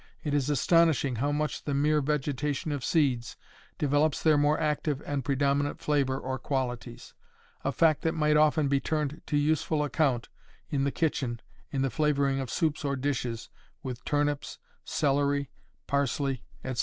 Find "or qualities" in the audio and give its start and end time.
6.19-7.13